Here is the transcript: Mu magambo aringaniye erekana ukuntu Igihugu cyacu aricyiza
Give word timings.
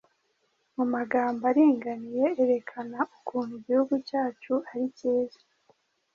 Mu 0.75 0.85
magambo 0.93 1.41
aringaniye 1.51 2.25
erekana 2.43 2.97
ukuntu 3.17 3.53
Igihugu 3.59 3.95
cyacu 4.09 4.53
aricyiza 4.71 5.39